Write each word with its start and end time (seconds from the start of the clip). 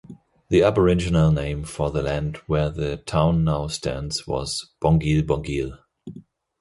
The 0.49 0.63
Aboriginal 0.63 1.31
name 1.31 1.63
for 1.63 1.91
the 1.91 2.01
land 2.01 2.37
where 2.47 2.71
the 2.71 2.97
town 2.97 3.43
now 3.43 3.67
stands 3.67 4.25
was 4.25 4.71
"Bongil 4.81 5.21
Bongil". 5.21 5.77